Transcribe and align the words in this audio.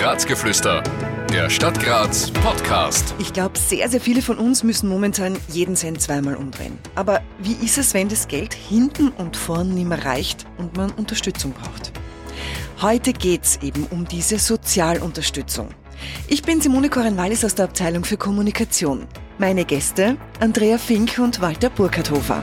Grazgeflüster, 0.00 0.84
der 1.32 1.50
Stadt 1.50 1.82
Graz 1.82 2.30
Podcast. 2.30 3.16
Ich 3.18 3.32
glaube, 3.32 3.58
sehr, 3.58 3.88
sehr 3.88 4.00
viele 4.00 4.22
von 4.22 4.38
uns 4.38 4.62
müssen 4.62 4.88
momentan 4.88 5.36
jeden 5.48 5.74
Cent 5.74 6.00
zweimal 6.00 6.36
umdrehen. 6.36 6.78
Aber 6.94 7.20
wie 7.40 7.54
ist 7.64 7.78
es, 7.78 7.94
wenn 7.94 8.08
das 8.08 8.28
Geld 8.28 8.54
hinten 8.54 9.08
und 9.08 9.36
vorn 9.36 9.74
nicht 9.74 9.88
mehr 9.88 10.04
reicht 10.04 10.46
und 10.56 10.76
man 10.76 10.92
Unterstützung 10.92 11.52
braucht? 11.52 11.90
Heute 12.80 13.12
geht 13.12 13.42
es 13.42 13.56
eben 13.60 13.88
um 13.90 14.06
diese 14.06 14.38
Sozialunterstützung. 14.38 15.70
Ich 16.28 16.42
bin 16.42 16.60
Simone 16.60 16.90
Koren-Wallis 16.90 17.44
aus 17.44 17.56
der 17.56 17.64
Abteilung 17.64 18.04
für 18.04 18.16
Kommunikation. 18.16 19.08
Meine 19.38 19.64
Gäste 19.64 20.16
Andrea 20.38 20.78
Fink 20.78 21.18
und 21.18 21.40
Walter 21.40 21.70
Burkharthofer. 21.70 22.40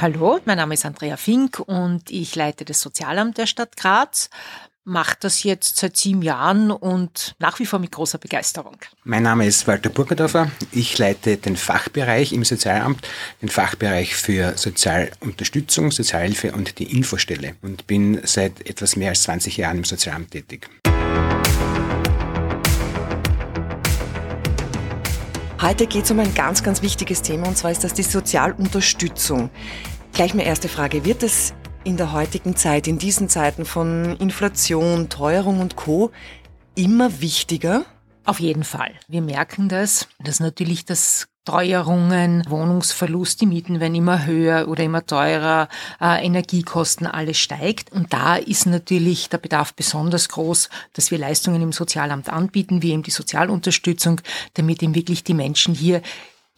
Hallo, 0.00 0.40
mein 0.46 0.56
Name 0.56 0.72
ist 0.72 0.86
Andrea 0.86 1.18
Fink 1.18 1.58
und 1.58 2.10
ich 2.10 2.34
leite 2.34 2.64
das 2.64 2.80
Sozialamt 2.80 3.36
der 3.36 3.46
Stadt 3.46 3.76
Graz 3.76 4.30
mache 4.84 5.14
das 5.20 5.42
jetzt 5.42 5.76
seit 5.76 5.94
sieben 5.98 6.22
Jahren 6.22 6.70
und 6.70 7.34
nach 7.38 7.58
wie 7.58 7.66
vor 7.66 7.78
mit 7.78 7.92
großer 7.92 8.16
Begeisterung. 8.16 8.78
Mein 9.04 9.24
Name 9.24 9.46
ist 9.46 9.66
Walter 9.66 9.90
Burgerdorfer. 9.90 10.50
Ich 10.72 10.96
leite 10.96 11.36
den 11.36 11.54
Fachbereich 11.54 12.32
im 12.32 12.44
Sozialamt, 12.44 13.06
den 13.42 13.50
Fachbereich 13.50 14.14
für 14.14 14.56
Sozialunterstützung, 14.56 15.90
Sozialhilfe 15.90 16.52
und 16.52 16.78
die 16.78 16.96
Infostelle 16.96 17.56
und 17.60 17.86
bin 17.86 18.22
seit 18.24 18.66
etwas 18.66 18.96
mehr 18.96 19.10
als 19.10 19.24
20 19.24 19.58
Jahren 19.58 19.76
im 19.76 19.84
Sozialamt 19.84 20.30
tätig. 20.30 20.70
Heute 25.62 25.86
geht 25.86 26.04
es 26.04 26.10
um 26.10 26.18
ein 26.18 26.32
ganz, 26.32 26.62
ganz 26.62 26.80
wichtiges 26.80 27.20
Thema 27.20 27.46
und 27.46 27.58
zwar 27.58 27.70
ist 27.70 27.84
das 27.84 27.92
die 27.92 28.02
Sozialunterstützung. 28.02 29.50
Gleich 30.20 30.34
meine 30.34 30.46
erste 30.46 30.68
Frage. 30.68 31.06
Wird 31.06 31.22
es 31.22 31.54
in 31.82 31.96
der 31.96 32.12
heutigen 32.12 32.54
Zeit, 32.54 32.86
in 32.86 32.98
diesen 32.98 33.30
Zeiten 33.30 33.64
von 33.64 34.18
Inflation, 34.18 35.08
Teuerung 35.08 35.60
und 35.60 35.76
Co. 35.76 36.10
immer 36.74 37.22
wichtiger? 37.22 37.86
Auf 38.26 38.38
jeden 38.38 38.64
Fall. 38.64 38.92
Wir 39.08 39.22
merken 39.22 39.70
das, 39.70 40.08
dass 40.22 40.38
natürlich 40.38 40.84
das 40.84 41.28
Teuerungen, 41.46 42.44
Wohnungsverlust, 42.46 43.40
die 43.40 43.46
Mieten 43.46 43.80
werden 43.80 43.94
immer 43.94 44.26
höher 44.26 44.68
oder 44.68 44.84
immer 44.84 45.06
teurer, 45.06 45.70
äh, 46.02 46.22
Energiekosten, 46.22 47.06
alles 47.06 47.38
steigt. 47.38 47.90
Und 47.90 48.12
da 48.12 48.36
ist 48.36 48.66
natürlich 48.66 49.30
der 49.30 49.38
Bedarf 49.38 49.72
besonders 49.72 50.28
groß, 50.28 50.68
dass 50.92 51.10
wir 51.10 51.16
Leistungen 51.16 51.62
im 51.62 51.72
Sozialamt 51.72 52.28
anbieten, 52.28 52.82
wie 52.82 52.90
eben 52.90 53.02
die 53.02 53.10
Sozialunterstützung, 53.10 54.20
damit 54.52 54.82
eben 54.82 54.94
wirklich 54.94 55.24
die 55.24 55.32
Menschen 55.32 55.72
hier 55.72 56.02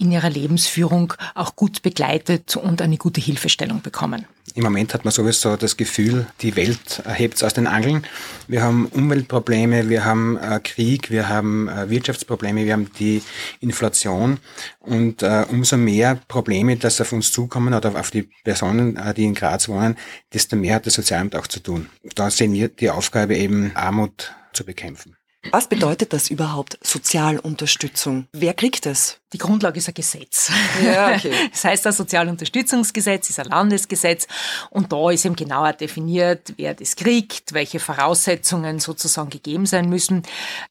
in 0.02 0.10
ihrer 0.10 0.30
Lebensführung 0.30 1.14
auch 1.34 1.56
gut 1.56 1.82
begleitet 1.82 2.56
und 2.56 2.82
eine 2.82 2.98
gute 2.98 3.20
Hilfestellung 3.20 3.80
bekommen. 3.82 4.26
Im 4.54 4.64
Moment 4.64 4.92
hat 4.92 5.04
man 5.04 5.12
sowieso 5.12 5.56
das 5.56 5.76
Gefühl, 5.76 6.26
die 6.40 6.56
Welt 6.56 7.02
hebt 7.06 7.36
es 7.36 7.42
aus 7.42 7.54
den 7.54 7.66
Angeln. 7.66 8.04
Wir 8.48 8.62
haben 8.62 8.86
Umweltprobleme, 8.86 9.88
wir 9.88 10.04
haben 10.04 10.36
äh, 10.36 10.60
Krieg, 10.62 11.10
wir 11.10 11.28
haben 11.28 11.68
äh, 11.68 11.88
Wirtschaftsprobleme, 11.88 12.66
wir 12.66 12.74
haben 12.74 12.90
die 12.98 13.22
Inflation 13.60 14.38
und 14.80 15.22
äh, 15.22 15.46
umso 15.48 15.76
mehr 15.78 16.18
Probleme, 16.28 16.76
dass 16.76 17.00
auf 17.00 17.12
uns 17.12 17.32
zukommen 17.32 17.72
oder 17.72 17.98
auf 17.98 18.10
die 18.10 18.28
Personen, 18.44 18.98
die 19.16 19.24
in 19.24 19.34
Graz 19.34 19.68
wohnen, 19.68 19.96
desto 20.34 20.56
mehr 20.56 20.74
hat 20.74 20.86
das 20.86 20.94
Sozialamt 20.94 21.36
auch 21.36 21.46
zu 21.46 21.60
tun. 21.60 21.88
Da 22.14 22.28
sehen 22.30 22.52
wir 22.52 22.68
die 22.68 22.90
Aufgabe 22.90 23.36
eben 23.36 23.70
Armut 23.74 24.34
zu 24.52 24.64
bekämpfen. 24.64 25.16
Was 25.50 25.68
bedeutet 25.68 26.12
das 26.12 26.30
überhaupt, 26.30 26.78
Sozialunterstützung? 26.82 28.26
Wer 28.32 28.54
kriegt 28.54 28.86
es? 28.86 29.21
Die 29.32 29.38
Grundlage 29.38 29.78
ist 29.78 29.88
ein 29.88 29.94
Gesetz. 29.94 30.50
Ja, 30.84 31.14
okay. 31.14 31.32
Das 31.52 31.64
heißt, 31.64 31.86
das 31.86 31.96
Sozialunterstützungsgesetz 31.96 33.30
ist 33.30 33.38
ein 33.38 33.46
Landesgesetz 33.46 34.26
und 34.70 34.92
da 34.92 35.10
ist 35.10 35.24
eben 35.24 35.36
genauer 35.36 35.72
definiert, 35.72 36.54
wer 36.56 36.74
das 36.74 36.96
kriegt, 36.96 37.52
welche 37.52 37.80
Voraussetzungen 37.80 38.78
sozusagen 38.78 39.30
gegeben 39.30 39.66
sein 39.66 39.88
müssen. 39.88 40.22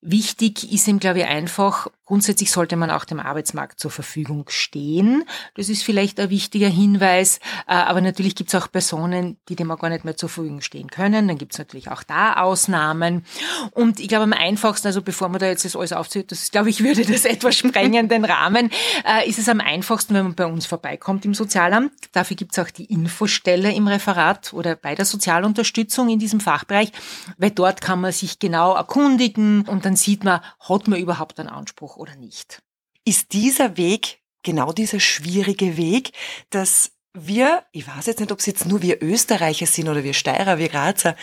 Wichtig 0.01 0.71
ist 0.71 0.87
ihm, 0.87 0.99
glaube 0.99 1.19
ich, 1.19 1.25
einfach, 1.25 1.87
grundsätzlich 2.05 2.51
sollte 2.51 2.75
man 2.75 2.91
auch 2.91 3.05
dem 3.05 3.19
Arbeitsmarkt 3.19 3.79
zur 3.79 3.89
Verfügung 3.89 4.45
stehen. 4.49 5.23
Das 5.55 5.69
ist 5.69 5.83
vielleicht 5.83 6.19
ein 6.19 6.29
wichtiger 6.29 6.67
Hinweis. 6.67 7.37
Äh, 7.67 7.73
aber 7.73 8.01
natürlich 8.01 8.35
gibt 8.35 8.53
es 8.53 8.61
auch 8.61 8.71
Personen, 8.71 9.37
die 9.49 9.55
dem 9.55 9.71
auch 9.71 9.79
gar 9.79 9.89
nicht 9.89 10.05
mehr 10.05 10.17
zur 10.17 10.29
Verfügung 10.29 10.61
stehen 10.61 10.89
können. 10.89 11.27
Dann 11.27 11.37
gibt 11.37 11.53
es 11.53 11.59
natürlich 11.59 11.89
auch 11.89 12.03
da 12.03 12.33
Ausnahmen. 12.33 13.25
Und 13.71 13.99
ich 13.99 14.07
glaube, 14.07 14.23
am 14.23 14.33
einfachsten, 14.33 14.87
also 14.87 15.01
bevor 15.01 15.29
man 15.29 15.39
da 15.39 15.47
jetzt 15.47 15.65
das 15.65 15.75
alles 15.75 15.93
aufzählt, 15.93 16.31
das 16.31 16.51
glaube 16.51 16.69
ich, 16.69 16.83
würde 16.83 17.05
das 17.05 17.25
etwas 17.25 17.55
sprengen, 17.55 18.09
den 18.09 18.25
Rahmen. 18.25 18.50
Rahmen 18.51 18.71
äh, 19.05 19.27
ist 19.27 19.39
es 19.39 19.49
am 19.49 19.59
einfachsten, 19.59 20.13
wenn 20.13 20.23
man 20.23 20.35
bei 20.35 20.45
uns 20.45 20.65
vorbeikommt 20.65 21.25
im 21.25 21.33
Sozialamt. 21.33 21.91
Dafür 22.11 22.35
gibt 22.35 22.53
es 22.53 22.59
auch 22.59 22.69
die 22.69 22.85
Infostelle 22.85 23.73
im 23.73 23.87
Referat 23.87 24.53
oder 24.53 24.75
bei 24.75 24.95
der 24.95 25.05
Sozialunterstützung 25.05 26.09
in 26.09 26.19
diesem 26.19 26.39
Fachbereich, 26.39 26.91
weil 27.37 27.51
dort 27.51 27.81
kann 27.81 28.01
man 28.01 28.11
sich 28.11 28.39
genau 28.39 28.75
erkundigen 28.75 29.67
und 29.67 29.85
dann 29.85 29.95
sieht 29.95 30.23
man, 30.23 30.41
hat 30.59 30.87
man 30.87 30.99
überhaupt 30.99 31.39
einen 31.39 31.49
Anspruch 31.49 31.97
oder 31.97 32.15
nicht. 32.15 32.61
Ist 33.05 33.33
dieser 33.33 33.77
Weg 33.77 34.19
genau 34.43 34.71
dieser 34.71 34.99
schwierige 34.99 35.77
Weg, 35.77 36.11
dass 36.49 36.91
wir, 37.13 37.63
ich 37.71 37.87
weiß 37.87 38.05
jetzt 38.05 38.19
nicht, 38.19 38.31
ob 38.31 38.39
es 38.39 38.45
jetzt 38.45 38.65
nur 38.65 38.81
wir 38.81 39.01
Österreicher 39.03 39.65
sind 39.65 39.89
oder 39.89 40.03
wir 40.03 40.13
Steirer, 40.13 40.57
wir 40.57 40.69
Grazer, 40.69 41.15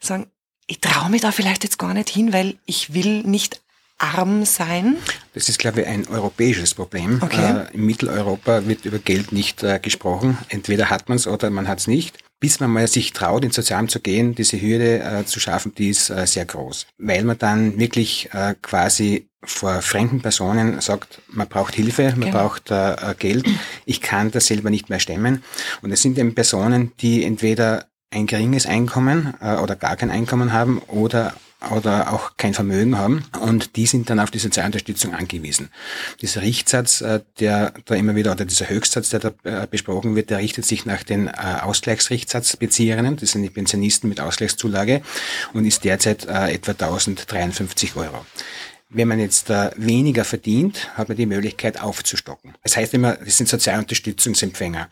sagen, 0.00 0.30
ich 0.68 0.80
traue 0.80 1.10
mich 1.10 1.20
da 1.20 1.32
vielleicht 1.32 1.64
jetzt 1.64 1.78
gar 1.78 1.92
nicht 1.92 2.08
hin, 2.08 2.32
weil 2.32 2.58
ich 2.64 2.94
will 2.94 3.22
nicht 3.24 3.61
arm 4.02 4.44
sein? 4.44 4.96
Das 5.34 5.48
ist, 5.48 5.58
glaube 5.58 5.82
ich, 5.82 5.86
ein 5.86 6.06
europäisches 6.08 6.74
Problem. 6.74 7.20
Okay. 7.22 7.66
Äh, 7.70 7.74
in 7.74 7.86
Mitteleuropa 7.86 8.66
wird 8.66 8.84
über 8.84 8.98
Geld 8.98 9.32
nicht 9.32 9.62
äh, 9.62 9.78
gesprochen. 9.78 10.38
Entweder 10.48 10.90
hat 10.90 11.08
man 11.08 11.16
es 11.16 11.26
oder 11.26 11.50
man 11.50 11.68
hat 11.68 11.78
es 11.78 11.86
nicht. 11.86 12.18
Bis 12.40 12.58
man 12.58 12.70
mal 12.70 12.88
sich 12.88 13.12
traut, 13.12 13.44
ins 13.44 13.54
Sozialamt 13.54 13.92
zu 13.92 14.00
gehen, 14.00 14.34
diese 14.34 14.60
Hürde 14.60 15.00
äh, 15.00 15.24
zu 15.24 15.38
schaffen, 15.38 15.72
die 15.76 15.90
ist 15.90 16.10
äh, 16.10 16.26
sehr 16.26 16.44
groß. 16.44 16.86
Weil 16.98 17.22
man 17.22 17.38
dann 17.38 17.78
wirklich 17.78 18.30
äh, 18.32 18.56
quasi 18.60 19.28
vor 19.44 19.80
fremden 19.82 20.20
Personen 20.20 20.80
sagt, 20.80 21.22
man 21.28 21.48
braucht 21.48 21.74
Hilfe, 21.74 22.10
man 22.10 22.20
genau. 22.20 22.32
braucht 22.32 22.70
äh, 22.70 23.14
Geld, 23.18 23.46
ich 23.86 24.00
kann 24.00 24.30
das 24.30 24.46
selber 24.46 24.70
nicht 24.70 24.90
mehr 24.90 25.00
stemmen. 25.00 25.42
Und 25.82 25.92
es 25.92 26.02
sind 26.02 26.18
eben 26.18 26.34
Personen, 26.34 26.92
die 27.00 27.24
entweder 27.24 27.86
ein 28.10 28.26
geringes 28.26 28.66
Einkommen 28.66 29.34
äh, 29.40 29.56
oder 29.56 29.74
gar 29.74 29.96
kein 29.96 30.10
Einkommen 30.10 30.52
haben 30.52 30.78
oder 30.88 31.34
oder 31.70 32.12
auch 32.12 32.36
kein 32.36 32.54
Vermögen 32.54 32.98
haben 32.98 33.24
und 33.40 33.76
die 33.76 33.86
sind 33.86 34.10
dann 34.10 34.20
auf 34.20 34.30
die 34.30 34.38
Sozialunterstützung 34.38 35.14
angewiesen. 35.14 35.70
Dieser 36.20 36.42
Richtsatz, 36.42 37.00
äh, 37.00 37.20
der 37.40 37.72
da 37.84 37.94
immer 37.94 38.14
wieder, 38.14 38.32
oder 38.32 38.44
dieser 38.44 38.68
Höchstsatz, 38.68 39.10
der 39.10 39.20
da 39.20 39.32
äh, 39.44 39.66
besprochen 39.66 40.16
wird, 40.16 40.30
der 40.30 40.38
richtet 40.38 40.64
sich 40.64 40.86
nach 40.86 41.02
den 41.02 41.28
äh, 41.28 41.32
Ausgleichsrichtsatzbezieherinnen, 41.62 43.16
das 43.16 43.32
sind 43.32 43.42
die 43.42 43.50
Pensionisten 43.50 44.08
mit 44.08 44.20
Ausgleichszulage 44.20 45.02
und 45.52 45.64
ist 45.64 45.84
derzeit 45.84 46.24
etwa 46.24 46.72
1053 46.72 47.96
Euro. 47.96 48.24
Wenn 48.94 49.08
man 49.08 49.18
jetzt 49.18 49.48
äh, 49.48 49.70
weniger 49.76 50.24
verdient, 50.24 50.90
hat 50.98 51.08
man 51.08 51.16
die 51.16 51.24
Möglichkeit 51.24 51.80
aufzustocken. 51.80 52.52
Das 52.62 52.76
heißt 52.76 52.92
immer, 52.92 53.16
das 53.16 53.38
sind 53.38 53.48
Sozialunterstützungsempfänger. 53.48 54.88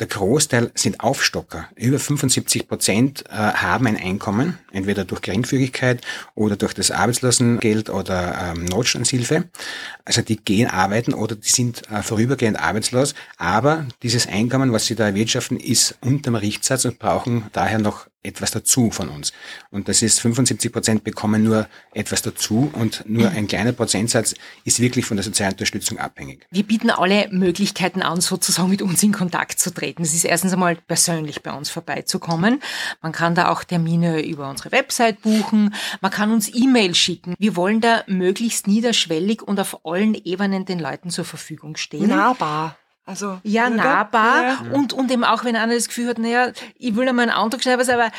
Der 0.00 0.08
Großteil 0.08 0.72
sind 0.74 0.98
Aufstocker. 0.98 1.68
Über 1.76 2.00
75 2.00 2.66
Prozent 2.66 3.24
äh, 3.28 3.34
haben 3.34 3.86
ein 3.86 3.96
Einkommen, 3.96 4.58
entweder 4.72 5.04
durch 5.04 5.22
Geringfügigkeit 5.22 6.00
oder 6.34 6.56
durch 6.56 6.74
das 6.74 6.90
Arbeitslosengeld 6.90 7.90
oder 7.90 8.54
ähm, 8.56 8.64
Notstandshilfe. 8.64 9.44
Also 10.04 10.22
die 10.22 10.36
gehen 10.36 10.68
arbeiten 10.68 11.14
oder 11.14 11.36
die 11.36 11.48
sind 11.48 11.88
äh, 11.92 12.02
vorübergehend 12.02 12.58
arbeitslos, 12.58 13.14
aber 13.36 13.86
dieses 14.02 14.26
Einkommen, 14.26 14.72
was 14.72 14.86
sie 14.86 14.96
da 14.96 15.06
erwirtschaften, 15.06 15.60
ist 15.60 15.96
unter 16.00 16.32
dem 16.32 16.34
Richtsatz 16.34 16.84
und 16.86 16.98
brauchen 16.98 17.44
daher 17.52 17.78
noch 17.78 18.08
etwas 18.24 18.50
dazu 18.50 18.90
von 18.90 19.08
uns. 19.08 19.32
Und 19.70 19.88
das 19.88 20.02
ist 20.02 20.20
75 20.20 20.72
Prozent 20.72 21.04
bekommen 21.04 21.44
nur 21.44 21.68
etwas 21.92 22.22
dazu 22.22 22.70
und 22.72 23.04
nur 23.06 23.30
ein 23.30 23.46
kleiner 23.46 23.72
Prozentsatz 23.72 24.34
ist 24.64 24.80
wirklich 24.80 25.04
von 25.04 25.16
der 25.16 25.24
sozialen 25.24 25.52
Unterstützung 25.52 25.98
abhängig. 25.98 26.46
Wir 26.50 26.64
bieten 26.64 26.90
alle 26.90 27.28
Möglichkeiten 27.30 28.02
an, 28.02 28.20
sozusagen 28.20 28.70
mit 28.70 28.82
uns 28.82 29.02
in 29.02 29.12
Kontakt 29.12 29.58
zu 29.58 29.72
treten. 29.72 30.02
Es 30.02 30.14
ist 30.14 30.24
erstens 30.24 30.54
einmal 30.54 30.76
persönlich 30.76 31.42
bei 31.42 31.52
uns 31.52 31.70
vorbeizukommen. 31.70 32.60
Man 33.02 33.12
kann 33.12 33.34
da 33.34 33.50
auch 33.50 33.62
Termine 33.62 34.24
über 34.24 34.48
unsere 34.48 34.72
Website 34.72 35.20
buchen. 35.20 35.74
Man 36.00 36.10
kann 36.10 36.32
uns 36.32 36.52
E-Mail 36.54 36.94
schicken. 36.94 37.34
Wir 37.38 37.56
wollen 37.56 37.80
da 37.80 38.04
möglichst 38.06 38.66
niederschwellig 38.66 39.42
und 39.42 39.60
auf 39.60 39.84
allen 39.84 40.14
Ebenen 40.14 40.64
den 40.64 40.78
Leuten 40.78 41.10
zur 41.10 41.24
Verfügung 41.24 41.76
stehen. 41.76 42.08
Nahbar. 42.08 42.76
Also, 43.04 43.38
ja, 43.42 43.68
nahbar. 43.68 44.42
Ja. 44.42 44.60
Und, 44.72 44.92
und 44.92 45.10
eben 45.10 45.24
auch, 45.24 45.44
wenn 45.44 45.56
einer 45.56 45.74
das 45.74 45.88
Gefühl 45.88 46.08
hat, 46.08 46.18
naja, 46.18 46.52
ich 46.76 46.96
will 46.96 47.08
einmal 47.08 47.28
einen 47.28 47.36
Antrag 47.36 47.62
schreiben, 47.62 47.88
aber, 47.88 48.10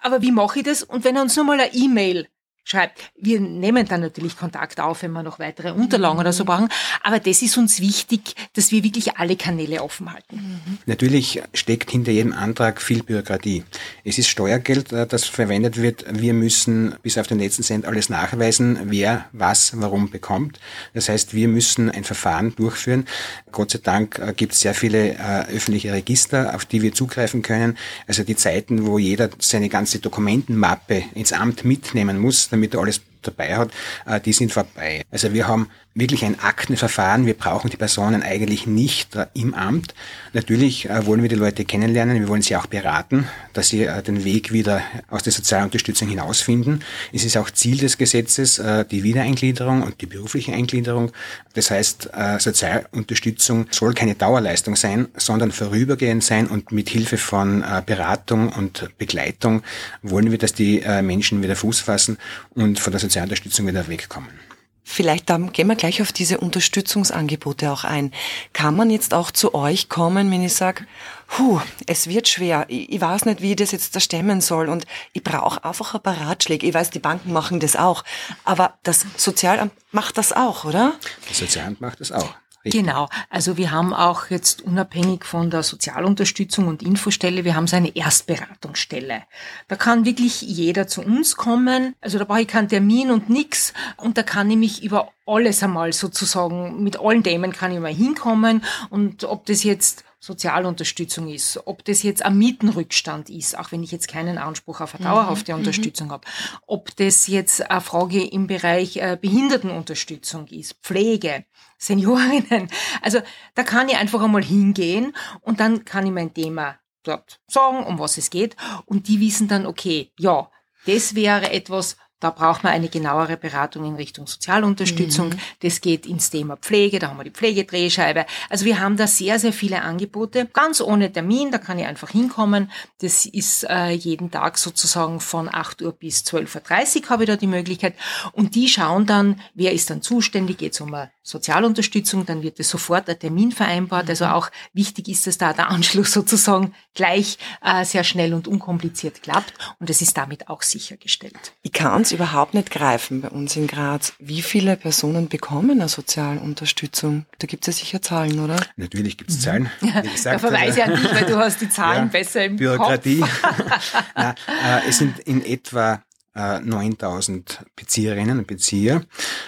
aber 0.00 0.22
wie 0.22 0.32
mache 0.32 0.58
ich 0.58 0.64
das? 0.64 0.82
Und 0.82 1.04
wenn 1.04 1.16
er 1.16 1.22
uns 1.22 1.34
nur 1.36 1.46
mal 1.46 1.58
eine 1.58 1.72
E-Mail 1.72 2.28
schreibt. 2.64 2.98
Wir 3.16 3.40
nehmen 3.40 3.86
dann 3.86 4.00
natürlich 4.00 4.36
Kontakt 4.36 4.80
auf, 4.80 5.02
wenn 5.02 5.12
wir 5.12 5.22
noch 5.22 5.38
weitere 5.38 5.72
Unterlagen 5.72 6.16
mhm. 6.16 6.20
oder 6.20 6.32
so 6.32 6.44
brauchen. 6.44 6.68
Aber 7.02 7.20
das 7.20 7.42
ist 7.42 7.56
uns 7.58 7.80
wichtig, 7.80 8.34
dass 8.54 8.72
wir 8.72 8.82
wirklich 8.82 9.18
alle 9.18 9.36
Kanäle 9.36 9.82
offen 9.82 10.12
halten. 10.12 10.36
Mhm. 10.36 10.78
Natürlich 10.86 11.42
steckt 11.52 11.90
hinter 11.90 12.10
jedem 12.10 12.32
Antrag 12.32 12.80
viel 12.80 13.02
Bürokratie. 13.02 13.64
Es 14.02 14.18
ist 14.18 14.28
Steuergeld, 14.28 14.92
äh, 14.92 15.06
das 15.06 15.24
verwendet 15.24 15.80
wird. 15.80 16.06
Wir 16.10 16.32
müssen 16.32 16.94
bis 17.02 17.18
auf 17.18 17.26
den 17.26 17.38
letzten 17.38 17.62
Cent 17.62 17.84
alles 17.84 18.08
nachweisen, 18.08 18.78
wer 18.84 19.26
was 19.32 19.72
warum 19.76 20.10
bekommt. 20.10 20.58
Das 20.94 21.08
heißt, 21.08 21.34
wir 21.34 21.48
müssen 21.48 21.90
ein 21.90 22.04
Verfahren 22.04 22.54
durchführen. 22.56 23.06
Gott 23.52 23.72
sei 23.72 23.80
Dank 23.82 24.18
äh, 24.18 24.32
gibt 24.34 24.54
es 24.54 24.60
sehr 24.60 24.74
viele 24.74 25.14
äh, 25.14 25.54
öffentliche 25.54 25.92
Register, 25.92 26.54
auf 26.54 26.64
die 26.64 26.80
wir 26.80 26.94
zugreifen 26.94 27.42
können. 27.42 27.76
Also 28.06 28.24
die 28.24 28.36
Zeiten, 28.36 28.86
wo 28.86 28.98
jeder 28.98 29.28
seine 29.38 29.68
ganze 29.68 29.98
Dokumentenmappe 29.98 31.04
ins 31.14 31.32
Amt 31.32 31.64
mitnehmen 31.64 32.18
muss, 32.18 32.50
damit 32.54 32.74
er 32.74 32.80
alles 32.80 33.00
dabei 33.22 33.56
hat, 33.56 33.70
äh, 34.06 34.20
die 34.20 34.32
sind 34.32 34.52
vorbei. 34.52 35.02
Also 35.10 35.32
wir 35.32 35.46
haben 35.46 35.68
wirklich 35.94 36.24
ein 36.24 36.40
Aktenverfahren. 36.40 37.24
Wir 37.24 37.34
brauchen 37.34 37.70
die 37.70 37.76
Personen 37.76 38.22
eigentlich 38.22 38.66
nicht 38.66 39.14
äh, 39.14 39.26
im 39.34 39.54
Amt. 39.54 39.94
Natürlich 40.32 40.90
äh, 40.90 41.06
wollen 41.06 41.22
wir 41.22 41.28
die 41.28 41.36
Leute 41.36 41.64
kennenlernen. 41.64 42.18
Wir 42.18 42.28
wollen 42.28 42.42
sie 42.42 42.56
auch 42.56 42.66
beraten, 42.66 43.28
dass 43.52 43.68
sie 43.68 43.88
den 44.06 44.24
Weg 44.24 44.52
wieder 44.52 44.82
aus 45.08 45.22
der 45.22 45.32
Sozialunterstützung 45.32 46.08
hinausfinden. 46.08 46.82
Es 47.12 47.24
ist 47.24 47.36
auch 47.36 47.50
Ziel 47.50 47.78
des 47.78 47.98
Gesetzes 47.98 48.60
die 48.90 49.02
Wiedereingliederung 49.04 49.82
und 49.82 50.00
die 50.00 50.06
berufliche 50.06 50.52
Eingliederung. 50.52 51.12
Das 51.54 51.70
heißt, 51.70 52.10
Sozialunterstützung 52.38 53.66
soll 53.70 53.94
keine 53.94 54.16
Dauerleistung 54.16 54.74
sein, 54.74 55.08
sondern 55.16 55.52
vorübergehend 55.52 56.24
sein 56.24 56.48
und 56.48 56.72
mit 56.72 56.88
Hilfe 56.88 57.16
von 57.16 57.64
Beratung 57.86 58.48
und 58.48 58.90
Begleitung 58.98 59.62
wollen 60.02 60.30
wir, 60.30 60.38
dass 60.38 60.52
die 60.52 60.82
Menschen 61.02 61.42
wieder 61.42 61.54
Fuß 61.54 61.80
fassen 61.80 62.18
und 62.54 62.80
von 62.80 62.92
der 62.92 63.00
Sozialunterstützung 63.00 63.66
wieder 63.66 63.86
wegkommen. 63.86 64.43
Vielleicht 64.84 65.30
dann 65.30 65.52
gehen 65.52 65.66
wir 65.66 65.76
gleich 65.76 66.02
auf 66.02 66.12
diese 66.12 66.38
Unterstützungsangebote 66.38 67.72
auch 67.72 67.84
ein. 67.84 68.12
Kann 68.52 68.76
man 68.76 68.90
jetzt 68.90 69.14
auch 69.14 69.30
zu 69.30 69.54
euch 69.54 69.88
kommen, 69.88 70.30
wenn 70.30 70.44
ich 70.44 70.54
sage, 70.54 70.86
Puh, 71.26 71.60
es 71.86 72.06
wird 72.08 72.28
schwer. 72.28 72.66
Ich, 72.68 72.92
ich 72.92 73.00
weiß 73.00 73.24
nicht, 73.24 73.40
wie 73.40 73.50
ich 73.50 73.56
das 73.56 73.72
jetzt 73.72 73.96
da 73.96 74.00
stemmen 74.00 74.40
soll 74.40 74.68
und 74.68 74.86
ich 75.12 75.24
brauche 75.24 75.64
einfach 75.64 75.94
ein 75.94 76.02
paar 76.02 76.20
Ratschläge. 76.20 76.66
Ich 76.66 76.74
weiß, 76.74 76.90
die 76.90 76.98
Banken 76.98 77.32
machen 77.32 77.60
das 77.60 77.76
auch, 77.76 78.04
aber 78.44 78.74
das 78.82 79.06
Sozialamt 79.16 79.72
macht 79.90 80.18
das 80.18 80.32
auch, 80.32 80.64
oder? 80.64 80.94
Das 81.28 81.38
Sozialamt 81.38 81.80
macht 81.80 82.00
das 82.00 82.12
auch. 82.12 82.34
Genau. 82.72 83.08
Also 83.28 83.56
wir 83.56 83.70
haben 83.70 83.92
auch 83.92 84.30
jetzt 84.30 84.62
unabhängig 84.62 85.24
von 85.24 85.50
der 85.50 85.62
Sozialunterstützung 85.62 86.66
und 86.66 86.82
Infostelle, 86.82 87.44
wir 87.44 87.54
haben 87.54 87.66
so 87.66 87.76
eine 87.76 87.94
Erstberatungsstelle. 87.94 89.22
Da 89.68 89.76
kann 89.76 90.04
wirklich 90.04 90.40
jeder 90.42 90.86
zu 90.86 91.02
uns 91.02 91.36
kommen. 91.36 91.94
Also 92.00 92.18
da 92.18 92.24
brauche 92.24 92.42
ich 92.42 92.48
keinen 92.48 92.68
Termin 92.68 93.10
und 93.10 93.28
nix. 93.28 93.74
Und 93.96 94.16
da 94.16 94.22
kann 94.22 94.50
ich 94.50 94.56
mich 94.56 94.82
über 94.82 95.12
alles 95.26 95.62
einmal 95.62 95.92
sozusagen, 95.92 96.82
mit 96.82 96.98
allen 96.98 97.22
Themen 97.22 97.52
kann 97.52 97.72
ich 97.72 97.80
mal 97.80 97.92
hinkommen. 97.92 98.64
Und 98.90 99.24
ob 99.24 99.46
das 99.46 99.62
jetzt 99.62 100.04
Sozialunterstützung 100.24 101.28
ist, 101.28 101.60
ob 101.66 101.84
das 101.84 102.02
jetzt 102.02 102.24
ein 102.24 102.38
Mietenrückstand 102.38 103.28
ist, 103.28 103.58
auch 103.58 103.72
wenn 103.72 103.82
ich 103.82 103.92
jetzt 103.92 104.08
keinen 104.08 104.38
Anspruch 104.38 104.80
auf 104.80 104.94
eine 104.94 105.04
mhm, 105.04 105.10
dauerhafte 105.10 105.52
mhm. 105.52 105.58
Unterstützung 105.58 106.10
habe, 106.10 106.26
ob 106.66 106.96
das 106.96 107.26
jetzt 107.26 107.70
eine 107.70 107.82
Frage 107.82 108.24
im 108.24 108.46
Bereich 108.46 108.96
äh, 108.96 109.18
Behindertenunterstützung 109.20 110.46
ist, 110.46 110.76
Pflege, 110.82 111.44
Seniorinnen. 111.76 112.70
Also 113.02 113.20
da 113.54 113.64
kann 113.64 113.90
ich 113.90 113.96
einfach 113.96 114.22
einmal 114.22 114.42
hingehen 114.42 115.14
und 115.42 115.60
dann 115.60 115.84
kann 115.84 116.06
ich 116.06 116.12
mein 116.12 116.32
Thema 116.32 116.78
dort 117.02 117.40
sagen, 117.46 117.84
um 117.84 117.98
was 117.98 118.16
es 118.16 118.30
geht 118.30 118.56
und 118.86 119.08
die 119.08 119.20
wissen 119.20 119.46
dann, 119.46 119.66
okay, 119.66 120.10
ja, 120.18 120.50
das 120.86 121.14
wäre 121.14 121.50
etwas, 121.50 121.98
da 122.20 122.30
braucht 122.30 122.64
man 122.64 122.72
eine 122.72 122.88
genauere 122.88 123.36
Beratung 123.36 123.84
in 123.84 123.96
Richtung 123.96 124.26
Sozialunterstützung. 124.26 125.28
Mhm. 125.28 125.38
Das 125.60 125.80
geht 125.80 126.06
ins 126.06 126.30
Thema 126.30 126.56
Pflege, 126.56 126.98
da 126.98 127.08
haben 127.08 127.18
wir 127.18 127.24
die 127.24 127.30
Pflegedrehscheibe. 127.30 128.24
Also 128.48 128.64
wir 128.64 128.80
haben 128.80 128.96
da 128.96 129.06
sehr, 129.06 129.38
sehr 129.38 129.52
viele 129.52 129.82
Angebote, 129.82 130.46
ganz 130.46 130.80
ohne 130.80 131.12
Termin, 131.12 131.50
da 131.50 131.58
kann 131.58 131.78
ich 131.78 131.86
einfach 131.86 132.10
hinkommen. 132.10 132.70
Das 133.00 133.26
ist 133.26 133.64
äh, 133.68 133.90
jeden 133.90 134.30
Tag 134.30 134.58
sozusagen 134.58 135.20
von 135.20 135.52
8 135.52 135.82
Uhr 135.82 135.92
bis 135.92 136.22
12.30 136.22 137.02
Uhr 137.02 137.10
habe 137.10 137.24
ich 137.24 137.28
da 137.28 137.36
die 137.36 137.46
Möglichkeit. 137.46 137.94
Und 138.32 138.54
die 138.54 138.68
schauen 138.68 139.06
dann, 139.06 139.40
wer 139.54 139.72
ist 139.72 139.90
dann 139.90 140.02
zuständig, 140.02 140.58
geht 140.58 140.72
es 140.72 140.80
um 140.80 140.94
eine 140.94 141.10
Sozialunterstützung, 141.22 142.26
dann 142.26 142.42
wird 142.42 142.60
es 142.60 142.70
sofort 142.70 143.08
ein 143.08 143.18
Termin 143.18 143.50
vereinbart. 143.50 144.08
Also 144.08 144.26
auch 144.26 144.50
wichtig 144.72 145.08
ist, 145.08 145.26
dass 145.26 145.38
da 145.38 145.52
der 145.52 145.68
Anschluss 145.68 146.12
sozusagen 146.12 146.74
gleich 146.94 147.38
äh, 147.62 147.84
sehr 147.84 148.04
schnell 148.04 148.34
und 148.34 148.46
unkompliziert 148.46 149.22
klappt. 149.22 149.54
Und 149.78 149.90
es 149.90 150.00
ist 150.00 150.16
damit 150.16 150.48
auch 150.48 150.62
sichergestellt. 150.62 151.52
Ich 151.62 151.72
kann 151.72 152.03
es 152.04 152.12
überhaupt 152.12 152.54
nicht 152.54 152.70
greifen 152.70 153.20
bei 153.20 153.28
uns 153.28 153.56
in 153.56 153.66
Graz. 153.66 154.14
Wie 154.18 154.42
viele 154.42 154.76
Personen 154.76 155.28
bekommen 155.28 155.72
eine 155.72 155.88
Sozialunterstützung? 155.88 157.26
Da 157.38 157.46
gibt 157.46 157.66
es 157.66 157.74
ja 157.78 157.84
sicher 157.84 158.02
Zahlen, 158.02 158.40
oder? 158.40 158.56
Natürlich 158.76 159.18
gibt 159.18 159.30
es 159.30 159.40
Zahlen. 159.40 159.70
Ja, 159.80 160.00
gesagt, 160.00 160.36
da 160.36 160.38
verweise 160.38 160.78
ich 160.78 160.84
an 160.84 160.94
dich, 160.94 161.14
weil 161.14 161.26
du 161.26 161.36
hast 161.36 161.60
die 161.60 161.68
Zahlen 161.68 162.04
ja, 162.04 162.10
besser 162.12 162.44
im 162.44 162.56
Bürokratie. 162.56 163.20
Kopf. 163.20 163.94
Nein, 164.16 164.34
äh, 164.64 164.88
es 164.88 164.98
sind 164.98 165.18
in 165.20 165.44
etwa 165.44 166.02
9000 166.34 167.60
äh, 167.60 167.64
Bezieherinnen 167.76 168.38
und 168.38 168.46
Bezieher, 168.46 169.02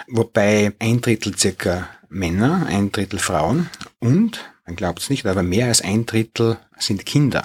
wobei 0.08 0.72
ein 0.78 1.00
Drittel 1.00 1.36
circa 1.36 1.88
Männer, 2.08 2.66
ein 2.68 2.92
Drittel 2.92 3.18
Frauen 3.18 3.68
und, 3.98 4.52
man 4.64 4.76
glaubt 4.76 5.00
es 5.00 5.10
nicht, 5.10 5.26
aber 5.26 5.42
mehr 5.42 5.66
als 5.66 5.80
ein 5.80 6.06
Drittel 6.06 6.58
sind 6.78 7.04
Kinder. 7.04 7.44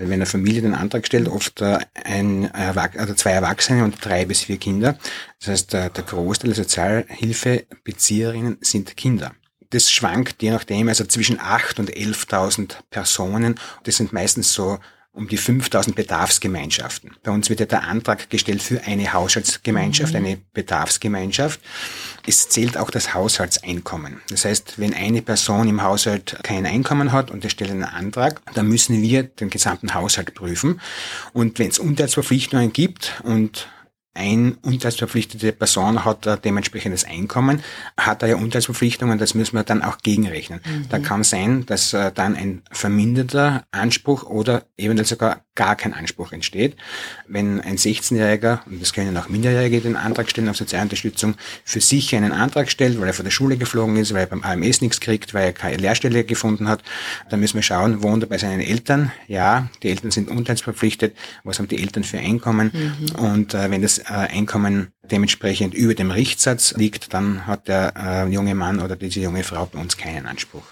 Weil 0.00 0.08
wenn 0.08 0.14
eine 0.14 0.24
Familie 0.26 0.62
den 0.62 0.74
Antrag 0.74 1.06
stellt, 1.06 1.28
oft 1.28 1.60
äh, 1.60 1.78
ein 1.92 2.50
also 2.54 3.12
zwei 3.12 3.32
Erwachsene 3.32 3.84
und 3.84 4.02
drei 4.02 4.24
bis 4.24 4.44
vier 4.44 4.56
Kinder. 4.56 4.96
Das 5.40 5.48
heißt, 5.48 5.74
der, 5.74 5.90
Großteil 5.90 6.54
der 6.54 6.64
Sozialhilfebezieherinnen 6.64 8.56
sind 8.62 8.96
Kinder. 8.96 9.32
Das 9.68 9.90
schwankt 9.90 10.42
je 10.42 10.52
nachdem, 10.52 10.88
also 10.88 11.04
zwischen 11.04 11.38
8.000 11.38 11.80
und 11.80 11.92
11.000 11.92 12.76
Personen. 12.88 13.56
Das 13.82 13.98
sind 13.98 14.14
meistens 14.14 14.54
so 14.54 14.78
um 15.20 15.28
die 15.28 15.36
5000 15.36 15.94
Bedarfsgemeinschaften. 15.94 17.14
Bei 17.22 17.30
uns 17.30 17.50
wird 17.50 17.60
ja 17.60 17.66
der 17.66 17.84
Antrag 17.84 18.30
gestellt 18.30 18.62
für 18.62 18.82
eine 18.84 19.12
Haushaltsgemeinschaft, 19.12 20.14
mhm. 20.14 20.16
eine 20.16 20.38
Bedarfsgemeinschaft. 20.54 21.60
Es 22.26 22.48
zählt 22.48 22.78
auch 22.78 22.90
das 22.90 23.12
Haushaltseinkommen. 23.12 24.22
Das 24.30 24.46
heißt, 24.46 24.78
wenn 24.78 24.94
eine 24.94 25.20
Person 25.20 25.68
im 25.68 25.82
Haushalt 25.82 26.38
kein 26.42 26.64
Einkommen 26.64 27.12
hat 27.12 27.30
und 27.30 27.44
er 27.44 27.50
stellt 27.50 27.70
einen 27.70 27.84
Antrag, 27.84 28.40
dann 28.54 28.66
müssen 28.66 29.02
wir 29.02 29.24
den 29.24 29.50
gesamten 29.50 29.92
Haushalt 29.92 30.34
prüfen. 30.34 30.80
Und 31.34 31.58
wenn 31.58 31.68
es 31.68 31.78
Unterhaltsverpflichtungen 31.78 32.72
gibt 32.72 33.20
und 33.22 33.68
ein 34.12 34.56
unterhaltsverpflichtete 34.62 35.52
Person 35.52 36.04
hat 36.04 36.26
ein 36.26 36.42
dementsprechendes 36.42 37.04
Einkommen, 37.04 37.62
hat 37.96 38.22
er 38.22 38.30
ja 38.30 38.36
Unterhaltsverpflichtungen, 38.36 39.18
das 39.18 39.34
müssen 39.34 39.54
wir 39.56 39.62
dann 39.62 39.82
auch 39.82 39.98
gegenrechnen. 39.98 40.60
Mhm. 40.64 40.88
Da 40.88 40.98
kann 40.98 41.22
sein, 41.22 41.64
dass 41.66 41.92
äh, 41.92 42.10
dann 42.12 42.34
ein 42.34 42.62
verminderter 42.72 43.64
Anspruch 43.70 44.24
oder 44.24 44.64
eventuell 44.76 45.06
sogar 45.06 45.44
gar 45.54 45.76
kein 45.76 45.94
Anspruch 45.94 46.32
entsteht. 46.32 46.76
Wenn 47.28 47.60
ein 47.60 47.76
16-Jähriger, 47.76 48.60
und 48.66 48.80
das 48.80 48.92
können 48.92 49.16
auch 49.16 49.28
Minderjährige 49.28 49.80
den 49.80 49.96
Antrag 49.96 50.30
stellen 50.30 50.48
auf 50.48 50.56
Sozialunterstützung, 50.56 51.34
für 51.64 51.80
sich 51.80 52.14
einen 52.16 52.32
Antrag 52.32 52.70
stellt, 52.70 53.00
weil 53.00 53.08
er 53.08 53.14
von 53.14 53.24
der 53.24 53.30
Schule 53.30 53.58
geflogen 53.58 53.96
ist, 53.96 54.12
weil 54.12 54.22
er 54.22 54.26
beim 54.26 54.42
AMS 54.42 54.80
nichts 54.80 55.00
kriegt, 55.00 55.34
weil 55.34 55.44
er 55.44 55.52
keine 55.52 55.76
Lehrstelle 55.76 56.24
gefunden 56.24 56.66
hat, 56.66 56.82
dann 57.28 57.40
müssen 57.40 57.56
wir 57.56 57.62
schauen, 57.62 58.02
wohnt 58.02 58.24
er 58.24 58.28
bei 58.28 58.38
seinen 58.38 58.60
Eltern? 58.60 59.12
Ja, 59.28 59.68
die 59.82 59.90
Eltern 59.90 60.10
sind 60.10 60.30
unterhaltsverpflichtet. 60.30 61.14
Was 61.44 61.58
haben 61.58 61.68
die 61.68 61.80
Eltern 61.80 62.04
für 62.04 62.18
Einkommen? 62.18 62.72
Mhm. 62.72 63.14
Und 63.16 63.54
äh, 63.54 63.70
wenn 63.70 63.82
das 63.82 63.99
äh, 64.00 64.12
Einkommen 64.12 64.92
dementsprechend 65.02 65.74
über 65.74 65.94
dem 65.94 66.10
Richtsatz 66.10 66.74
liegt, 66.76 67.12
dann 67.14 67.46
hat 67.46 67.68
der 67.68 67.94
äh, 67.96 68.28
junge 68.32 68.54
Mann 68.54 68.80
oder 68.80 68.96
diese 68.96 69.20
junge 69.20 69.44
Frau 69.44 69.66
bei 69.66 69.78
uns 69.78 69.96
keinen 69.96 70.26
Anspruch. 70.26 70.62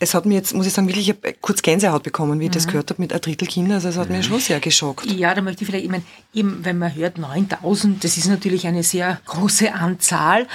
Es 0.00 0.12
hat 0.12 0.26
mir 0.26 0.34
jetzt, 0.34 0.54
muss 0.54 0.66
ich 0.66 0.72
sagen, 0.72 0.88
wirklich 0.88 1.08
ich 1.08 1.40
kurz 1.40 1.62
Gänsehaut 1.62 2.02
bekommen, 2.02 2.40
wie 2.40 2.44
ich 2.44 2.50
mhm. 2.50 2.54
das 2.54 2.66
gehört 2.66 2.90
habe 2.90 3.00
mit 3.00 3.12
ein 3.12 3.20
Drittel 3.20 3.46
Kinder. 3.46 3.76
Also 3.76 3.88
es 3.88 3.96
hat 3.96 4.10
mhm. 4.10 4.16
mich 4.16 4.26
schon 4.26 4.40
sehr 4.40 4.60
geschockt. 4.60 5.06
Ja, 5.06 5.34
da 5.34 5.40
möchte 5.40 5.62
ich 5.62 5.70
vielleicht, 5.70 5.84
ich 5.84 5.90
meine, 5.90 6.02
eben, 6.32 6.64
wenn 6.64 6.78
man 6.78 6.94
hört 6.94 7.16
9000, 7.16 8.02
das 8.02 8.16
ist 8.16 8.26
natürlich 8.26 8.66
eine 8.66 8.82
sehr 8.82 9.20
große 9.24 9.72
Anzahl. 9.72 10.48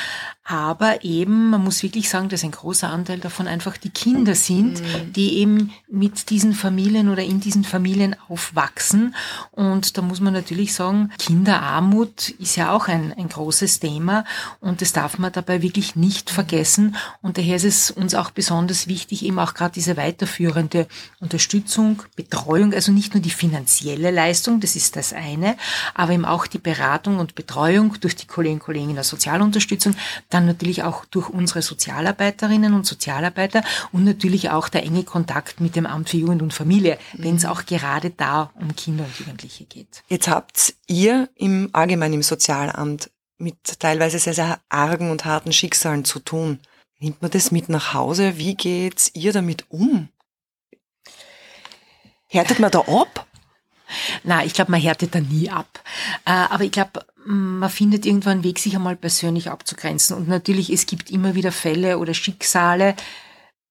Aber 0.51 1.03
eben, 1.03 1.51
man 1.51 1.63
muss 1.63 1.83
wirklich 1.83 2.09
sagen, 2.09 2.27
dass 2.29 2.43
ein 2.43 2.49
großer 2.49 2.89
Anteil 2.89 3.19
davon 3.19 3.47
einfach 3.47 3.77
die 3.77 3.91
Kinder 3.91 4.33
sind, 4.33 4.81
mhm. 4.81 5.13
die 5.13 5.37
eben 5.37 5.71
mit 5.87 6.31
diesen 6.31 6.53
Familien 6.53 7.09
oder 7.09 7.23
in 7.23 7.39
diesen 7.39 7.63
Familien 7.63 8.15
aufwachsen. 8.29 9.13
Und 9.51 9.95
da 9.95 10.01
muss 10.01 10.21
man 10.21 10.33
natürlich 10.33 10.73
sagen, 10.73 11.11
Kinderarmut 11.19 12.29
ist 12.29 12.55
ja 12.55 12.71
auch 12.71 12.87
ein, 12.87 13.13
ein 13.13 13.29
großes 13.29 13.79
Thema 13.79 14.25
und 14.59 14.81
das 14.81 14.91
darf 14.91 15.19
man 15.19 15.31
dabei 15.31 15.61
wirklich 15.61 15.95
nicht 15.95 16.31
vergessen. 16.31 16.95
Und 17.21 17.37
daher 17.37 17.57
ist 17.57 17.65
es 17.65 17.91
uns 17.91 18.15
auch 18.15 18.31
besonders 18.31 18.87
wichtig, 18.87 19.23
eben 19.23 19.37
auch 19.37 19.53
gerade 19.53 19.73
diese 19.73 19.97
weiterführende 19.97 20.87
Unterstützung, 21.19 22.01
Betreuung, 22.15 22.73
also 22.73 22.91
nicht 22.91 23.13
nur 23.13 23.21
die 23.21 23.29
finanzielle 23.29 24.09
Leistung, 24.09 24.61
das 24.61 24.75
ist 24.75 24.95
das 24.95 25.13
eine, 25.13 25.57
aber 25.93 26.13
eben 26.13 26.25
auch 26.25 26.47
die 26.47 26.57
Beratung 26.57 27.19
und 27.19 27.35
Betreuung 27.35 27.95
durch 28.01 28.15
die 28.15 28.25
Kolleginnen 28.25 28.59
und 28.59 28.65
Kollegen 28.65 28.89
in 28.89 28.95
der 28.95 29.03
Sozialunterstützung, 29.03 29.93
dann 30.39 30.45
natürlich 30.45 30.83
auch 30.83 31.03
durch 31.05 31.29
unsere 31.29 31.61
Sozialarbeiterinnen 31.61 32.73
und 32.73 32.85
Sozialarbeiter 32.85 33.61
und 33.91 34.05
natürlich 34.05 34.49
auch 34.49 34.69
der 34.69 34.83
enge 34.83 35.03
Kontakt 35.03 35.59
mit 35.59 35.75
dem 35.75 35.85
Amt 35.85 36.09
für 36.09 36.17
Jugend 36.17 36.41
und 36.41 36.53
Familie, 36.53 36.97
wenn 37.13 37.35
es 37.35 37.45
auch 37.45 37.65
gerade 37.65 38.09
da 38.11 38.51
um 38.55 38.73
Kinder 38.73 39.03
und 39.03 39.19
Jugendliche 39.19 39.65
geht. 39.65 40.01
Jetzt 40.07 40.29
habt 40.29 40.75
ihr 40.87 41.29
im 41.35 41.69
Allgemeinen 41.73 42.15
im 42.15 42.23
Sozialamt 42.23 43.11
mit 43.37 43.79
teilweise 43.79 44.17
sehr, 44.17 44.33
sehr 44.33 44.59
argen 44.69 45.11
und 45.11 45.25
harten 45.25 45.51
Schicksalen 45.51 46.05
zu 46.05 46.19
tun. 46.19 46.59
Nimmt 46.99 47.21
man 47.21 47.31
das 47.31 47.51
mit 47.51 47.67
nach 47.67 47.93
Hause? 47.93 48.37
Wie 48.37 48.55
geht's 48.55 49.11
ihr 49.13 49.33
damit 49.33 49.65
um? 49.69 50.07
Härtet 52.27 52.59
man 52.59 52.71
da 52.71 52.79
ab? 52.79 53.27
Na, 54.23 54.45
ich 54.45 54.53
glaube, 54.53 54.71
man 54.71 54.79
härtet 54.79 55.15
da 55.15 55.19
nie 55.19 55.49
ab. 55.49 55.83
Äh, 56.25 56.31
aber 56.31 56.63
ich 56.63 56.71
glaube, 56.71 57.05
man 57.31 57.69
findet 57.69 58.07
irgendwann 58.07 58.33
einen 58.33 58.43
Weg, 58.43 58.57
sich 58.57 58.75
einmal 58.75 58.95
persönlich 58.95 59.51
abzugrenzen. 59.51 60.17
Und 60.17 60.27
natürlich, 60.27 60.71
es 60.71 60.87
gibt 60.87 61.11
immer 61.11 61.35
wieder 61.35 61.51
Fälle 61.51 61.99
oder 61.99 62.15
Schicksale, 62.15 62.95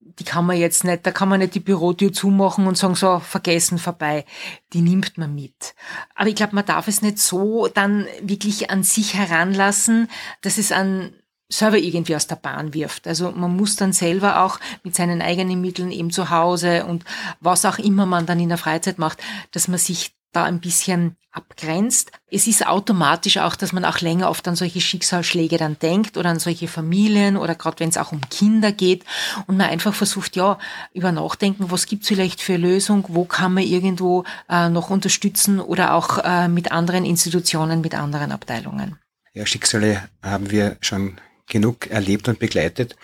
die 0.00 0.24
kann 0.24 0.46
man 0.46 0.56
jetzt 0.56 0.84
nicht, 0.84 1.04
da 1.04 1.10
kann 1.10 1.28
man 1.28 1.40
nicht 1.40 1.56
die 1.56 1.60
Bürotür 1.60 2.12
zumachen 2.12 2.68
und 2.68 2.78
sagen, 2.78 2.94
so, 2.94 3.18
vergessen, 3.18 3.78
vorbei. 3.78 4.24
Die 4.72 4.80
nimmt 4.80 5.18
man 5.18 5.34
mit. 5.34 5.74
Aber 6.14 6.28
ich 6.28 6.36
glaube, 6.36 6.54
man 6.54 6.66
darf 6.66 6.86
es 6.86 7.02
nicht 7.02 7.18
so 7.18 7.66
dann 7.66 8.06
wirklich 8.22 8.70
an 8.70 8.84
sich 8.84 9.14
heranlassen, 9.14 10.08
dass 10.40 10.58
es 10.58 10.70
an 10.70 11.12
selber 11.48 11.78
irgendwie 11.78 12.14
aus 12.14 12.26
der 12.28 12.36
Bahn 12.36 12.74
wirft. 12.74 13.08
Also 13.08 13.32
man 13.32 13.56
muss 13.56 13.74
dann 13.74 13.92
selber 13.92 14.44
auch 14.44 14.60
mit 14.84 14.94
seinen 14.94 15.20
eigenen 15.20 15.60
Mitteln 15.60 15.90
eben 15.90 16.10
zu 16.10 16.30
Hause 16.30 16.84
und 16.84 17.04
was 17.40 17.64
auch 17.64 17.78
immer 17.78 18.06
man 18.06 18.26
dann 18.26 18.38
in 18.38 18.50
der 18.50 18.58
Freizeit 18.58 18.98
macht, 18.98 19.18
dass 19.50 19.66
man 19.66 19.78
sich 19.78 20.17
da 20.32 20.44
ein 20.44 20.60
bisschen 20.60 21.16
abgrenzt. 21.30 22.10
Es 22.30 22.46
ist 22.46 22.66
automatisch 22.66 23.38
auch, 23.38 23.54
dass 23.54 23.72
man 23.72 23.84
auch 23.84 24.00
länger 24.00 24.28
oft 24.28 24.46
an 24.48 24.56
solche 24.56 24.80
Schicksalsschläge 24.80 25.56
dann 25.56 25.78
denkt 25.78 26.16
oder 26.16 26.30
an 26.30 26.40
solche 26.40 26.68
Familien 26.68 27.36
oder 27.36 27.54
gerade 27.54 27.80
wenn 27.80 27.90
es 27.90 27.96
auch 27.96 28.12
um 28.12 28.20
Kinder 28.28 28.72
geht 28.72 29.04
und 29.46 29.56
man 29.56 29.68
einfach 29.68 29.94
versucht, 29.94 30.36
ja, 30.36 30.58
über 30.94 31.12
nachdenken, 31.12 31.70
was 31.70 31.86
gibt's 31.86 32.08
vielleicht 32.08 32.40
für 32.40 32.56
Lösung, 32.56 33.04
wo 33.08 33.24
kann 33.24 33.54
man 33.54 33.62
irgendwo 33.62 34.24
äh, 34.48 34.68
noch 34.68 34.90
unterstützen 34.90 35.60
oder 35.60 35.94
auch 35.94 36.18
äh, 36.24 36.48
mit 36.48 36.72
anderen 36.72 37.04
Institutionen, 37.04 37.80
mit 37.80 37.94
anderen 37.94 38.32
Abteilungen. 38.32 38.98
Ja, 39.34 39.46
Schicksale 39.46 40.08
haben 40.22 40.50
wir 40.50 40.76
schon 40.80 41.20
genug 41.46 41.88
erlebt 41.88 42.28
und 42.28 42.38
begleitet. 42.38 42.96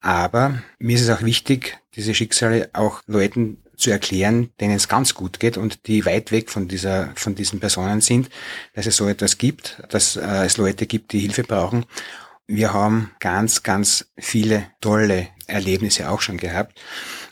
Aber 0.00 0.58
mir 0.78 0.96
ist 0.96 1.02
es 1.02 1.10
auch 1.10 1.22
wichtig, 1.22 1.78
diese 1.94 2.14
Schicksale 2.14 2.68
auch 2.74 3.00
Leuten 3.06 3.63
zu 3.76 3.90
erklären, 3.90 4.50
denen 4.60 4.76
es 4.76 4.88
ganz 4.88 5.14
gut 5.14 5.40
geht 5.40 5.56
und 5.56 5.86
die 5.86 6.04
weit 6.06 6.32
weg 6.32 6.50
von 6.50 6.68
dieser, 6.68 7.12
von 7.16 7.34
diesen 7.34 7.60
Personen 7.60 8.00
sind, 8.00 8.30
dass 8.74 8.86
es 8.86 8.96
so 8.96 9.08
etwas 9.08 9.38
gibt, 9.38 9.82
dass 9.90 10.16
äh, 10.16 10.44
es 10.44 10.56
Leute 10.56 10.86
gibt, 10.86 11.12
die 11.12 11.20
Hilfe 11.20 11.42
brauchen. 11.42 11.86
Wir 12.46 12.72
haben 12.72 13.10
ganz, 13.20 13.62
ganz 13.62 14.06
viele 14.18 14.66
tolle 14.80 15.28
Erlebnisse 15.46 16.10
auch 16.10 16.20
schon 16.20 16.36
gehabt, 16.36 16.80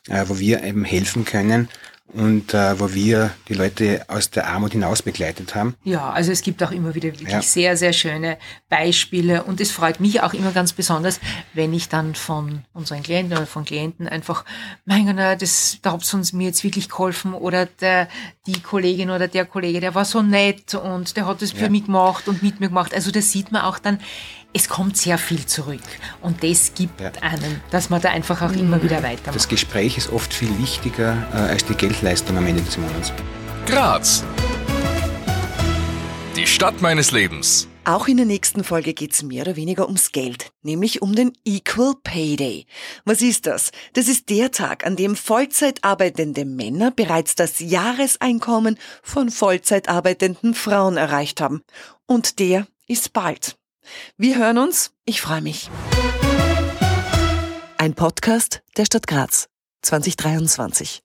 äh, 0.08 0.24
wo 0.26 0.38
wir 0.38 0.64
eben 0.64 0.84
helfen 0.84 1.24
können 1.24 1.68
und 2.14 2.52
äh, 2.54 2.78
wo 2.78 2.92
wir 2.92 3.30
die 3.48 3.54
Leute 3.54 4.04
aus 4.08 4.30
der 4.30 4.48
Armut 4.48 4.72
hinaus 4.72 5.02
begleitet 5.02 5.54
haben. 5.54 5.74
Ja, 5.84 6.10
also 6.10 6.30
es 6.30 6.42
gibt 6.42 6.62
auch 6.62 6.70
immer 6.70 6.94
wieder 6.94 7.08
wirklich 7.08 7.28
ja. 7.30 7.42
sehr, 7.42 7.76
sehr 7.76 7.92
schöne 7.92 8.38
Beispiele 8.68 9.44
und 9.44 9.60
es 9.60 9.70
freut 9.70 10.00
mich 10.00 10.20
auch 10.22 10.34
immer 10.34 10.52
ganz 10.52 10.72
besonders, 10.72 11.20
wenn 11.54 11.72
ich 11.72 11.88
dann 11.88 12.14
von 12.14 12.64
unseren 12.74 13.02
Klienten 13.02 13.36
oder 13.36 13.46
von 13.46 13.64
Klienten 13.64 14.08
einfach, 14.08 14.44
mein 14.84 15.06
Gott, 15.06 15.40
das, 15.40 15.78
da 15.82 15.92
habt 15.92 16.12
ihr 16.12 16.18
uns 16.18 16.32
mir 16.32 16.48
jetzt 16.48 16.64
wirklich 16.64 16.88
geholfen 16.88 17.34
oder 17.34 17.66
der, 17.66 18.08
die 18.46 18.60
Kollegin 18.60 19.10
oder 19.10 19.28
der 19.28 19.46
Kollege, 19.46 19.80
der 19.80 19.94
war 19.94 20.04
so 20.04 20.22
nett 20.22 20.74
und 20.74 21.16
der 21.16 21.26
hat 21.26 21.42
das 21.42 21.52
für 21.52 21.64
ja. 21.64 21.70
mich 21.70 21.86
gemacht 21.86 22.28
und 22.28 22.42
mit 22.42 22.60
mir 22.60 22.68
gemacht. 22.68 22.94
Also 22.94 23.10
das 23.10 23.30
sieht 23.30 23.52
man 23.52 23.62
auch 23.62 23.78
dann, 23.78 23.98
es 24.54 24.68
kommt 24.68 24.96
sehr 24.96 25.18
viel 25.18 25.46
zurück. 25.46 25.80
Und 26.20 26.42
das 26.44 26.72
gibt 26.74 27.00
ja. 27.00 27.10
einen, 27.22 27.60
dass 27.70 27.90
man 27.90 28.00
da 28.00 28.10
einfach 28.10 28.42
auch 28.42 28.52
immer 28.52 28.82
wieder 28.82 29.02
weitermacht. 29.02 29.34
Das 29.34 29.48
Gespräch 29.48 29.96
ist 29.96 30.12
oft 30.12 30.34
viel 30.34 30.58
wichtiger 30.58 31.26
äh, 31.32 31.36
als 31.36 31.64
die 31.64 31.74
Geldleistung 32.02 32.36
am 32.36 32.46
Ende 32.48 32.62
des 32.62 32.76
Monats. 32.78 33.12
Graz. 33.64 34.24
Die 36.34 36.48
Stadt 36.48 36.82
meines 36.82 37.12
Lebens. 37.12 37.68
Auch 37.84 38.08
in 38.08 38.16
der 38.16 38.26
nächsten 38.26 38.64
Folge 38.64 38.92
geht 38.92 39.12
es 39.12 39.22
mehr 39.22 39.42
oder 39.42 39.54
weniger 39.54 39.86
ums 39.86 40.10
Geld, 40.10 40.50
nämlich 40.62 41.00
um 41.00 41.14
den 41.14 41.32
Equal 41.44 41.94
Pay 42.02 42.34
Day. 42.34 42.66
Was 43.04 43.22
ist 43.22 43.46
das? 43.46 43.70
Das 43.92 44.08
ist 44.08 44.30
der 44.30 44.50
Tag, 44.50 44.84
an 44.84 44.96
dem 44.96 45.14
Vollzeit 45.14 45.84
arbeitende 45.84 46.44
Männer 46.44 46.90
bereits 46.90 47.36
das 47.36 47.60
Jahreseinkommen 47.60 48.78
von 49.04 49.30
Vollzeit 49.30 49.88
arbeitenden 49.88 50.54
Frauen 50.54 50.96
erreicht 50.96 51.40
haben. 51.40 51.62
Und 52.06 52.40
der 52.40 52.66
ist 52.88 53.12
bald. 53.12 53.56
Wir 54.16 54.38
hören 54.38 54.58
uns. 54.58 54.90
Ich 55.04 55.20
freue 55.20 55.40
mich. 55.40 55.70
Ein 57.78 57.94
Podcast 57.94 58.62
der 58.76 58.86
Stadt 58.86 59.06
Graz 59.06 59.48
2023. 59.82 61.04